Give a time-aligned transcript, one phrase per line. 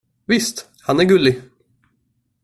[0.25, 0.69] Visst.
[0.83, 1.41] Han är gullig.